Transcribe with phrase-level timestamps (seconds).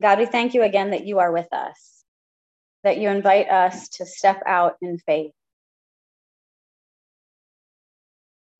[0.00, 2.04] God, we thank you again that you are with us,
[2.84, 5.32] that you invite us to step out in faith.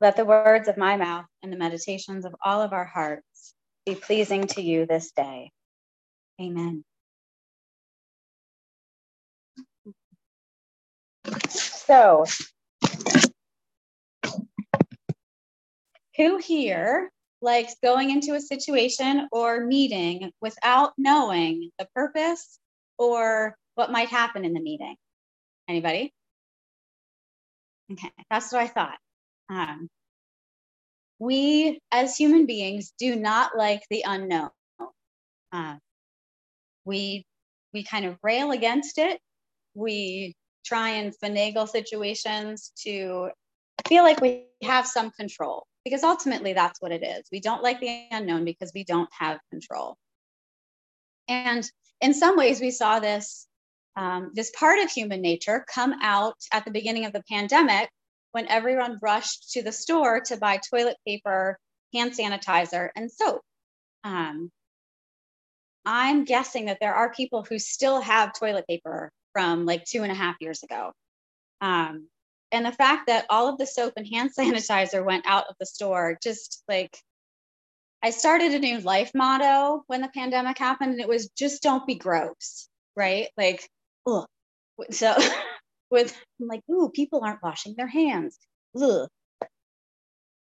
[0.01, 3.55] Let the words of my mouth and the meditations of all of our hearts
[3.87, 5.51] be pleasing to you this day.
[6.41, 6.85] Amen.
[11.49, 12.25] So,
[16.21, 22.59] who here likes going into a situation or meeting without knowing the purpose
[22.99, 24.97] or what might happen in the meeting?
[25.67, 26.13] Anybody?
[27.91, 28.99] Okay, that's what I thought.
[29.49, 29.89] Um,
[31.19, 34.51] we, as human beings, do not like the unknown.
[35.51, 35.77] Uh,
[36.85, 37.25] we
[37.73, 39.21] we kind of rail against it.
[39.75, 40.35] We
[40.67, 43.31] try and finagle situations to
[43.89, 47.27] feel like we have some control because ultimately that's what it is.
[47.33, 49.97] We don't like the unknown because we don't have control.
[51.27, 51.69] And
[52.01, 53.47] in some ways, we saw this
[53.97, 57.91] um, this part of human nature come out at the beginning of the pandemic
[58.31, 61.59] when everyone rushed to the store to buy toilet paper,
[61.93, 63.43] hand sanitizer, and soap.
[64.05, 64.53] Um,
[65.85, 70.13] I'm guessing that there are people who still have toilet paper from like two and
[70.13, 70.93] a half years ago.
[71.61, 72.07] Um,
[72.53, 75.67] and the fact that all of the soap and hand sanitizer went out of the
[75.67, 76.97] store just like
[78.03, 81.87] I started a new life motto when the pandemic happened, and it was just don't
[81.87, 83.29] be gross, right?
[83.37, 83.69] Like,
[84.07, 84.25] ugh.
[84.91, 85.15] so
[85.91, 88.39] with I'm like, ooh, people aren't washing their hands.
[88.81, 89.07] Ugh.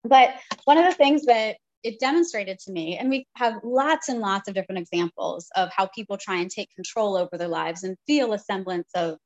[0.04, 4.20] But one of the things that it demonstrated to me, and we have lots and
[4.20, 7.96] lots of different examples of how people try and take control over their lives and
[8.06, 9.18] feel a semblance of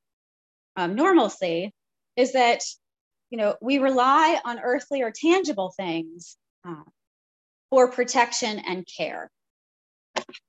[0.75, 1.71] um, normalcy,
[2.17, 2.63] is that
[3.29, 6.35] you know we rely on earthly or tangible things
[6.67, 6.83] uh,
[7.69, 9.29] for protection and care.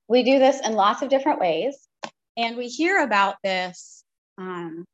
[0.09, 1.77] We do this in lots of different ways,
[2.37, 4.03] and we hear about this
[4.39, 4.85] um,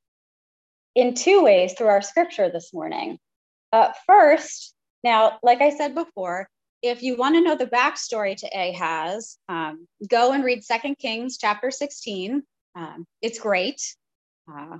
[0.95, 3.19] in two ways through our scripture this morning.
[3.73, 6.49] Uh, first, now, like I said before,
[6.83, 11.39] if you want to know the backstory to Ahaz, um, go and read Second Kings
[11.39, 12.43] chapter 16.
[12.77, 13.81] Um, it's great.
[14.51, 14.79] Uh,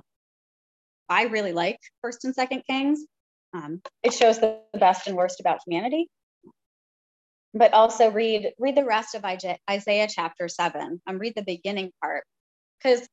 [1.09, 3.05] I really like First and Second Kings.
[3.53, 6.09] Um, it shows the best and worst about humanity.
[7.53, 11.01] But also read read the rest of Isaiah chapter seven.
[11.07, 12.25] Um, read the beginning part
[12.77, 13.07] because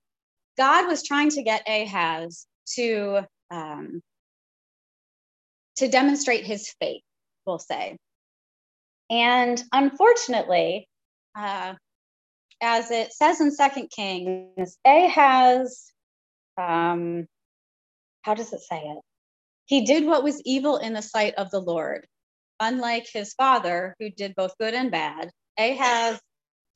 [0.58, 3.20] God was trying to get Ahaz to
[3.50, 4.00] um,
[5.76, 7.02] to demonstrate his faith,
[7.47, 7.97] we'll say.
[9.10, 10.88] And unfortunately,
[11.36, 11.75] uh,
[12.60, 15.92] as it says in Second Kings, Ahaz,
[16.56, 17.26] um,
[18.22, 18.99] how does it say it?
[19.66, 22.06] He did what was evil in the sight of the Lord.
[22.60, 26.21] Unlike his father, who did both good and bad, Ahaz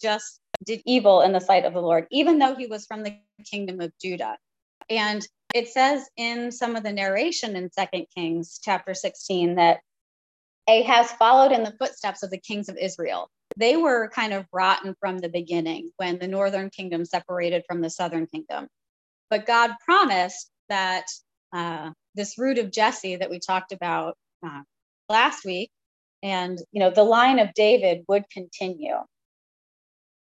[0.01, 3.17] just did evil in the sight of the Lord, even though he was from the
[3.45, 4.37] kingdom of Judah.
[4.91, 9.81] And it says in some of the narration in Second Kings chapter 16 that
[10.69, 13.31] Ahaz followed in the footsteps of the kings of Israel.
[13.56, 17.91] They were kind of rotten from the beginning when the northern kingdom separated from the
[17.91, 18.69] southern kingdom.
[19.31, 21.06] But God promised that
[21.56, 24.61] uh, this root of Jesse that we talked about uh,
[25.09, 25.71] last week,
[26.22, 28.97] and you know the line of David would continue.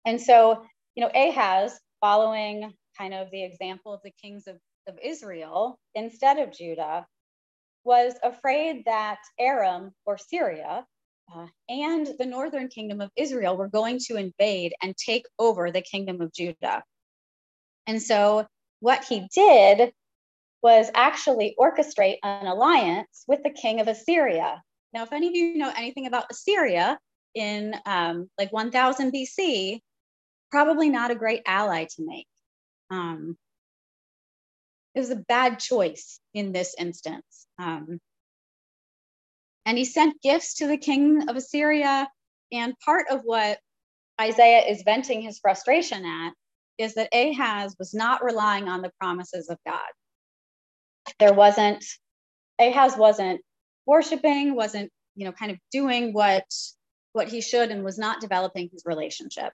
[0.04, 0.64] And so,
[0.94, 4.56] you know, Ahaz, following kind of the example of the kings of
[4.86, 7.04] of Israel instead of Judah
[7.84, 10.86] was afraid that Aram or Syria
[11.34, 15.82] uh, and the northern kingdom of Israel were going to invade and take over the
[15.82, 16.84] kingdom of Judah.
[17.88, 18.46] And so
[18.78, 19.92] what he did
[20.66, 24.60] was actually orchestrate an alliance with the king of Assyria.
[24.92, 26.98] Now, if any of you know anything about Assyria
[27.36, 29.78] in um, like 1000 BC,
[30.50, 32.26] probably not a great ally to make.
[32.90, 33.38] Um,
[34.96, 37.46] it was a bad choice in this instance.
[37.60, 38.00] Um,
[39.66, 42.08] and he sent gifts to the king of Assyria.
[42.50, 43.60] And part of what
[44.20, 46.32] Isaiah is venting his frustration at
[46.76, 49.92] is that Ahaz was not relying on the promises of God.
[51.18, 51.84] There wasn't,
[52.58, 53.40] Ahaz wasn't
[53.86, 56.44] worshiping, wasn't, you know, kind of doing what
[57.12, 59.50] what he should and was not developing his relationship.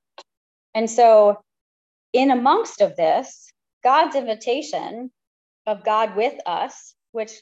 [0.74, 1.40] And so
[2.12, 3.52] in amongst of this,
[3.84, 5.12] God's invitation
[5.66, 7.32] of God with us, which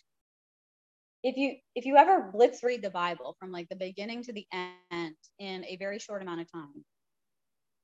[1.22, 4.46] if you if you ever blitz read the Bible from like the beginning to the
[4.52, 6.84] end in a very short amount of time,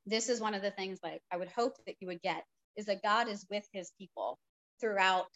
[0.06, 2.44] this is one of the things like I would hope that you would get
[2.76, 4.38] is that God is with his people
[4.80, 5.26] throughout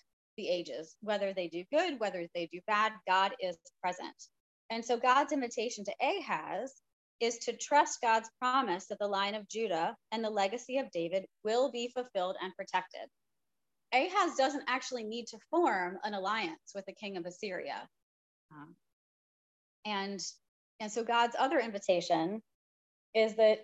[0.41, 4.15] the ages, whether they do good, whether they do bad, God is present.
[4.71, 6.73] And so God's invitation to Ahaz
[7.21, 11.27] is to trust God's promise that the line of Judah and the legacy of David
[11.45, 13.07] will be fulfilled and protected.
[13.93, 17.87] Ahaz doesn't actually need to form an alliance with the king of Assyria.
[18.51, 18.75] Um,
[19.85, 20.21] and,
[20.81, 22.41] and so God's other invitation
[23.15, 23.59] is that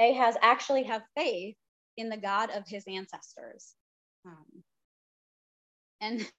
[0.00, 1.56] Ahaz actually have faith
[1.98, 3.74] in the God of his ancestors.
[4.24, 4.62] Um,
[6.06, 6.30] and,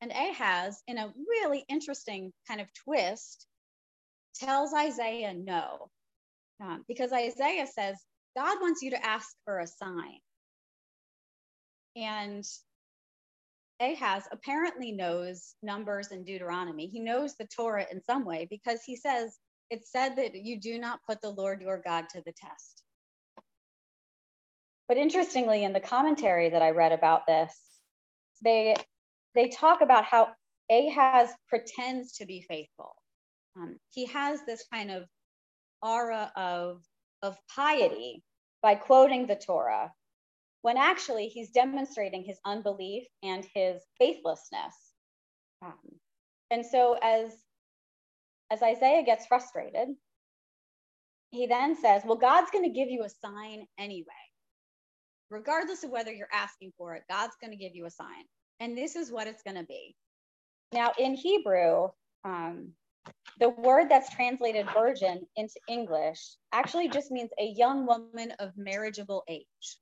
[0.00, 3.46] and Ahaz, in a really interesting kind of twist,
[4.34, 5.90] tells Isaiah no.
[6.62, 7.96] Um, because Isaiah says,
[8.36, 10.18] God wants you to ask for a sign.
[11.96, 12.44] And
[13.80, 16.86] Ahaz apparently knows Numbers and Deuteronomy.
[16.86, 19.38] He knows the Torah in some way because he says,
[19.70, 22.82] it said that you do not put the Lord your God to the test.
[24.86, 27.56] But interestingly, in the commentary that I read about this,
[28.42, 28.74] they
[29.34, 30.28] they talk about how
[30.70, 32.94] Ahaz pretends to be faithful.
[33.56, 35.04] Um, he has this kind of
[35.82, 36.82] aura of,
[37.22, 38.22] of piety
[38.62, 39.92] by quoting the Torah,
[40.62, 44.74] when actually he's demonstrating his unbelief and his faithlessness.
[45.62, 45.78] Um,
[46.50, 47.32] and so as
[48.52, 49.88] as Isaiah gets frustrated,
[51.30, 54.06] he then says, Well, God's going to give you a sign anyway.
[55.30, 58.24] Regardless of whether you're asking for it, God's going to give you a sign.
[58.58, 59.94] And this is what it's going to be.
[60.72, 61.88] Now, in Hebrew,
[62.24, 62.72] um,
[63.38, 69.24] the word that's translated virgin into English actually just means a young woman of marriageable
[69.28, 69.78] age,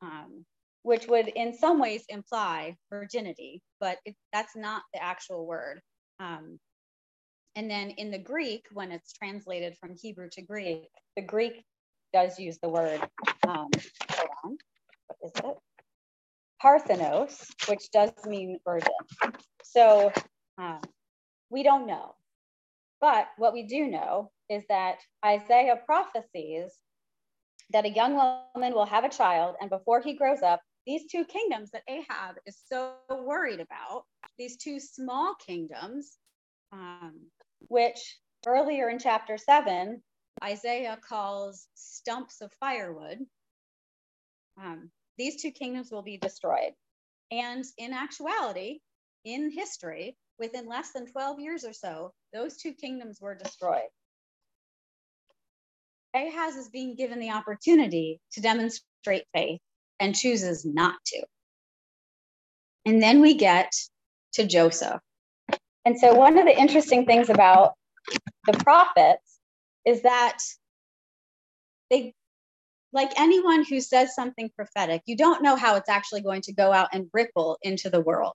[0.00, 0.44] um,
[0.82, 5.80] which would in some ways imply virginity, but it, that's not the actual word.
[6.20, 6.58] Um,
[7.56, 11.64] and then in the Greek, when it's translated from Hebrew to Greek, the Greek
[12.12, 13.00] does use the word,
[13.46, 13.68] um,
[14.10, 14.58] hold on,
[15.06, 15.58] what is it?
[16.60, 18.92] Parthenos, which does mean virgin.
[19.64, 20.12] So
[20.58, 20.80] um,
[21.50, 22.14] we don't know.
[23.00, 26.72] But what we do know is that Isaiah prophesies
[27.72, 31.24] that a young woman will have a child, and before he grows up, these two
[31.24, 34.04] kingdoms that Ahab is so worried about,
[34.38, 36.18] these two small kingdoms,
[36.72, 37.14] um,
[37.68, 40.02] which earlier in chapter seven,
[40.42, 43.18] Isaiah calls stumps of firewood.
[44.60, 46.72] Um, these two kingdoms will be destroyed.
[47.30, 48.80] And in actuality,
[49.24, 53.88] in history, within less than 12 years or so, those two kingdoms were destroyed.
[56.14, 59.60] Ahaz is being given the opportunity to demonstrate faith
[59.98, 61.22] and chooses not to.
[62.84, 63.72] And then we get
[64.34, 65.00] to Joseph.
[65.84, 67.74] And so, one of the interesting things about
[68.46, 69.38] the prophets
[69.84, 70.38] is that
[71.90, 72.14] they,
[72.92, 76.72] like anyone who says something prophetic, you don't know how it's actually going to go
[76.72, 78.34] out and ripple into the world.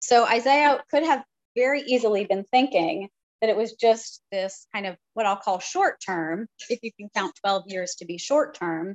[0.00, 1.22] So Isaiah could have
[1.54, 3.08] very easily been thinking
[3.40, 7.10] that it was just this kind of what I'll call short term, if you can
[7.14, 8.94] count 12 years to be short term,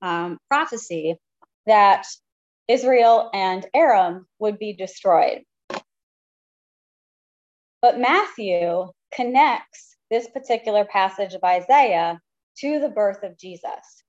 [0.00, 1.16] um, prophecy
[1.66, 2.06] that
[2.68, 5.42] Israel and Aram would be destroyed.
[7.80, 12.20] But Matthew connects this particular passage of Isaiah
[12.58, 14.02] to the birth of Jesus,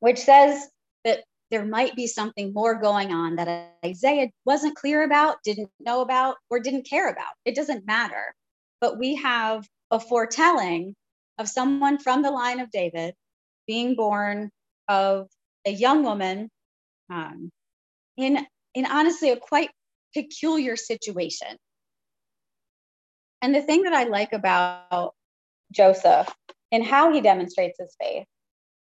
[0.00, 0.68] which says
[1.04, 6.00] that there might be something more going on that Isaiah wasn't clear about, didn't know
[6.00, 7.32] about, or didn't care about.
[7.44, 8.34] It doesn't matter.
[8.80, 10.94] But we have a foretelling
[11.38, 13.14] of someone from the line of David
[13.66, 14.50] being born
[14.88, 15.28] of
[15.66, 16.48] a young woman
[17.10, 17.50] um,
[18.16, 19.70] in, in honestly a quite
[20.14, 21.56] peculiar situation.
[23.42, 25.14] And the thing that I like about
[25.72, 26.28] Joseph
[26.72, 28.26] and how he demonstrates his faith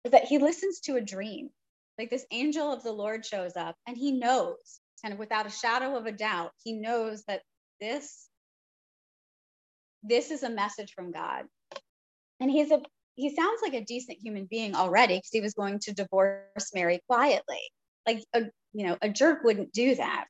[0.06, 1.50] is that he listens to a dream
[1.98, 5.52] like this angel of the Lord shows up and he knows, kind of without a
[5.52, 7.42] shadow of a doubt, he knows that
[7.80, 8.30] this
[10.06, 11.46] this is a message from God.
[12.40, 12.82] And he's a
[13.16, 17.00] he sounds like a decent human being already because he was going to divorce Mary
[17.08, 17.62] quietly.
[18.08, 20.26] Like a you know, a jerk wouldn't do that.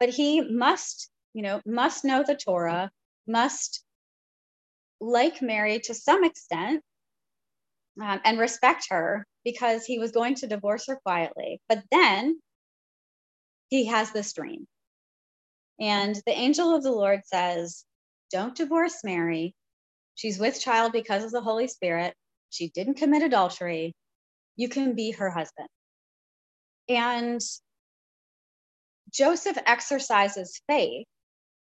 [0.00, 2.90] But he must, you know, must know the Torah,
[3.28, 3.84] must
[5.00, 6.82] like Mary to some extent,
[8.00, 11.60] um, and respect her because he was going to divorce her quietly.
[11.68, 12.40] But then
[13.68, 14.66] he has this dream.
[15.80, 17.84] And the angel of the Lord says,
[18.30, 19.54] Don't divorce Mary.
[20.14, 22.14] She's with child because of the Holy Spirit.
[22.50, 23.92] She didn't commit adultery.
[24.56, 25.68] You can be her husband.
[26.88, 27.40] And
[29.12, 31.06] Joseph exercises faith.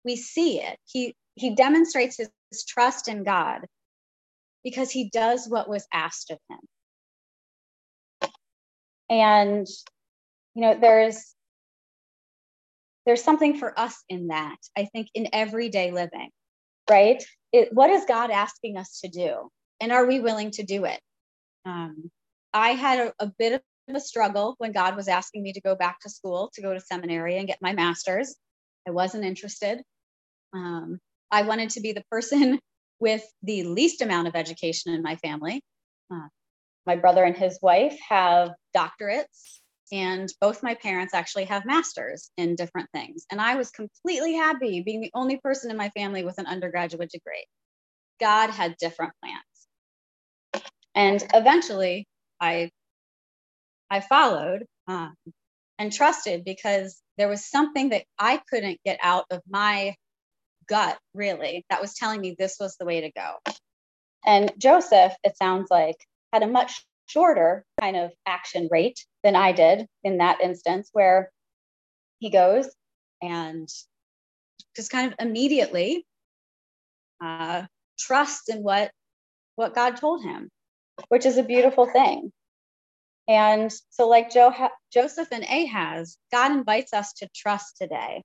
[0.05, 0.79] We see it.
[0.87, 3.67] He, he demonstrates his, his trust in God
[4.65, 6.59] because he does what was asked of him.
[9.11, 9.67] And,
[10.55, 11.35] you know, there's,
[13.07, 16.31] there's something for us in that, I think, in everyday living.
[16.91, 17.23] right?
[17.53, 19.51] It, what is God asking us to do?
[19.81, 21.01] And are we willing to do it?
[21.65, 22.11] Um,
[22.53, 23.63] I had a, a bit of
[23.95, 26.81] a struggle when God was asking me to go back to school, to go to
[26.81, 28.35] seminary and get my master's.
[28.87, 29.83] I wasn't interested.
[30.55, 30.99] Um,
[31.31, 32.59] I wanted to be the person
[33.01, 35.63] with the least amount of education in my family.
[36.13, 36.29] Uh,
[36.87, 39.61] my brother and his wife have doctorates,
[39.93, 43.25] and both my parents actually have masters in different things.
[43.31, 47.11] And I was completely happy being the only person in my family with an undergraduate
[47.11, 47.45] degree.
[48.21, 50.65] God had different plans.
[50.95, 52.07] And eventually,
[52.41, 52.71] I
[53.91, 55.15] I followed um,
[55.79, 59.95] and trusted because there was something that I couldn't get out of my
[60.69, 63.35] gut, really, that was telling me this was the way to go.
[64.27, 65.97] And Joseph, it sounds like,
[66.33, 71.31] had a much shorter kind of action rate than I did in that instance, where
[72.19, 72.69] he goes
[73.23, 73.69] and
[74.77, 76.07] just kind of immediately
[77.25, 77.65] uh,
[77.99, 78.91] trusts in what
[79.57, 80.51] what God told him,
[81.09, 82.31] which is a beautiful thing.
[83.27, 84.55] And so, like jo-
[84.93, 88.23] Joseph and Ahaz, God invites us to trust today.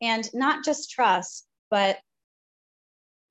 [0.00, 1.98] And not just trust, but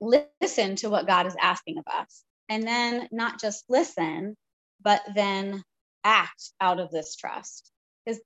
[0.00, 2.22] listen to what God is asking of us.
[2.48, 4.36] And then not just listen,
[4.82, 5.62] but then
[6.04, 7.70] act out of this trust.
[8.04, 8.20] Because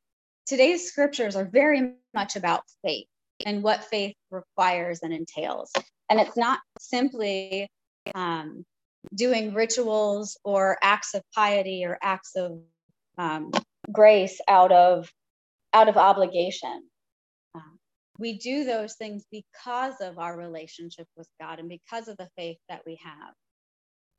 [0.46, 3.06] today's scriptures are very much about faith
[3.44, 5.72] and what faith requires and entails.
[6.10, 7.68] And it's not simply
[8.14, 8.64] um,
[9.14, 12.60] doing rituals or acts of piety or acts of
[13.18, 13.50] um,
[13.90, 15.10] grace out of
[15.74, 16.84] out of obligation.
[18.22, 22.58] We do those things because of our relationship with God and because of the faith
[22.68, 23.34] that we have.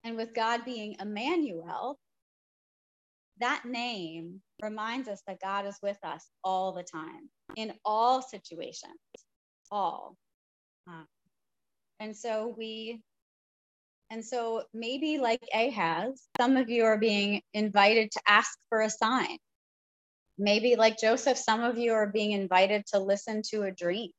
[0.04, 1.98] And with God being Emmanuel,
[3.40, 9.00] that name reminds us that God is with us all the time in all situations,
[9.72, 10.18] all.
[10.88, 11.08] Um,
[12.02, 13.02] and so we
[14.12, 18.90] and so maybe like Ahaz, some of you are being invited to ask for a
[18.90, 19.38] sign.
[20.38, 24.12] Maybe like Joseph, some of you are being invited to listen to a dream.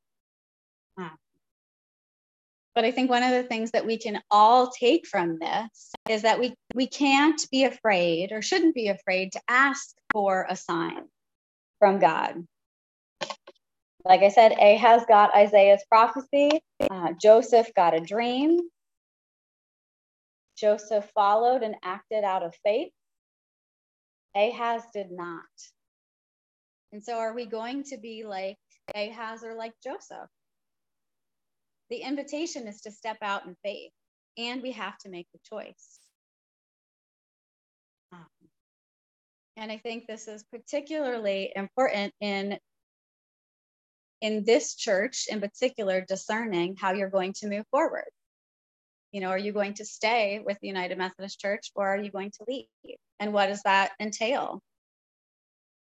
[2.75, 6.23] But I think one of the things that we can all take from this is
[6.23, 11.05] that we, we can't be afraid or shouldn't be afraid to ask for a sign
[11.79, 12.45] from God.
[14.05, 18.59] Like I said, Ahaz got Isaiah's prophecy, uh, Joseph got a dream,
[20.59, 22.93] Joseph followed and acted out of faith.
[24.37, 25.43] Ahaz did not.
[26.95, 28.57] And so, are we going to be like
[28.95, 30.31] Ahaz or like Joseph?
[31.91, 33.91] The invitation is to step out in faith,
[34.39, 35.99] and we have to make the choice.
[38.13, 38.25] Um,
[39.57, 42.59] and I think this is particularly important in
[44.21, 48.09] in this church in particular discerning how you're going to move forward
[49.11, 52.11] you know, are you going to stay with the United Methodist Church or are you
[52.11, 52.97] going to leave?
[53.21, 54.61] And what does that entail?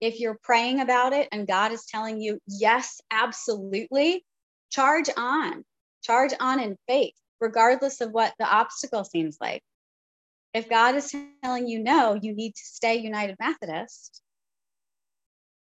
[0.01, 4.25] If you're praying about it and God is telling you, yes, absolutely,
[4.71, 5.65] charge on,
[6.03, 9.63] charge on in faith, regardless of what the obstacle seems like.
[10.53, 14.21] If God is telling you no, you need to stay United Methodist,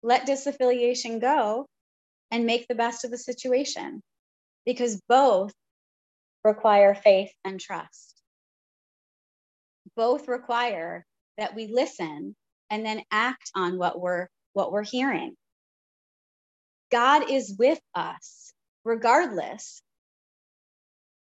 [0.03, 1.67] let disaffiliation go
[2.31, 4.03] and make the best of the situation
[4.65, 5.53] because both
[6.45, 8.21] require faith and trust.
[9.97, 11.05] Both require
[11.37, 12.37] that we listen
[12.71, 15.35] and then act on what we're what we're hearing.
[16.93, 18.53] God is with us
[18.85, 19.83] regardless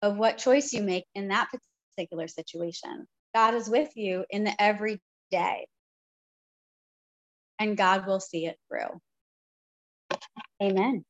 [0.04, 1.50] of what choice you make in that
[1.98, 3.08] particular situation.
[3.36, 5.68] God is with you in the everyday.
[7.60, 9.02] And God will see it through.
[10.64, 11.06] Amen.